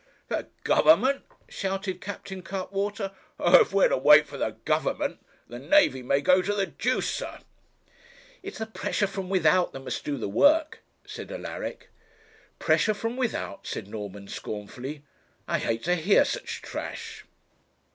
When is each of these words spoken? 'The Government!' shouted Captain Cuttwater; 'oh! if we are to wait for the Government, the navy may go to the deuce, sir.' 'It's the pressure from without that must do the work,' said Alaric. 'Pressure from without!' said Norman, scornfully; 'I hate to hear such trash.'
'The 0.29 0.47
Government!' 0.63 1.25
shouted 1.47 2.01
Captain 2.01 2.41
Cuttwater; 2.41 3.11
'oh! 3.39 3.61
if 3.61 3.71
we 3.71 3.85
are 3.85 3.89
to 3.89 3.97
wait 3.97 4.25
for 4.25 4.35
the 4.35 4.57
Government, 4.65 5.23
the 5.47 5.59
navy 5.59 6.01
may 6.01 6.21
go 6.21 6.41
to 6.41 6.55
the 6.55 6.65
deuce, 6.65 7.07
sir.' 7.13 7.37
'It's 8.41 8.57
the 8.57 8.65
pressure 8.65 9.05
from 9.05 9.29
without 9.29 9.73
that 9.73 9.81
must 9.81 10.03
do 10.03 10.17
the 10.17 10.27
work,' 10.27 10.79
said 11.05 11.31
Alaric. 11.31 11.89
'Pressure 12.57 12.95
from 12.95 13.15
without!' 13.15 13.67
said 13.67 13.87
Norman, 13.87 14.27
scornfully; 14.27 15.03
'I 15.47 15.59
hate 15.59 15.83
to 15.83 15.93
hear 15.93 16.25
such 16.25 16.63
trash.' 16.63 17.23